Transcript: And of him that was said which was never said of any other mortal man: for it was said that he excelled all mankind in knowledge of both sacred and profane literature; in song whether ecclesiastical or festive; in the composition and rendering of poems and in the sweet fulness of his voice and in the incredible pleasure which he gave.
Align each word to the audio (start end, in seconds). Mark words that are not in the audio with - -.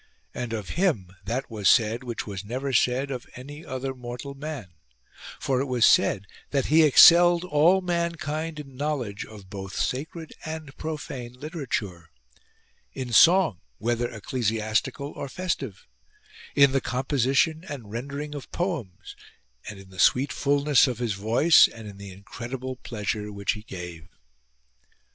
And 0.33 0.51
of 0.51 0.69
him 0.69 1.11
that 1.25 1.51
was 1.51 1.69
said 1.69 2.03
which 2.03 2.25
was 2.25 2.43
never 2.43 2.73
said 2.73 3.11
of 3.11 3.27
any 3.35 3.63
other 3.63 3.93
mortal 3.93 4.33
man: 4.33 4.71
for 5.39 5.61
it 5.61 5.67
was 5.67 5.85
said 5.85 6.25
that 6.49 6.65
he 6.65 6.81
excelled 6.81 7.43
all 7.43 7.81
mankind 7.81 8.59
in 8.59 8.75
knowledge 8.75 9.27
of 9.27 9.47
both 9.51 9.75
sacred 9.75 10.33
and 10.43 10.75
profane 10.75 11.33
literature; 11.33 12.09
in 12.93 13.13
song 13.13 13.59
whether 13.77 14.09
ecclesiastical 14.09 15.11
or 15.11 15.29
festive; 15.29 15.85
in 16.55 16.71
the 16.71 16.81
composition 16.81 17.63
and 17.69 17.91
rendering 17.91 18.33
of 18.33 18.51
poems 18.51 19.15
and 19.69 19.77
in 19.79 19.91
the 19.91 19.99
sweet 19.99 20.31
fulness 20.33 20.87
of 20.87 20.97
his 20.97 21.13
voice 21.13 21.67
and 21.67 21.87
in 21.87 21.97
the 21.97 22.09
incredible 22.11 22.75
pleasure 22.77 23.31
which 23.31 23.51
he 23.51 23.61
gave. 23.61 24.07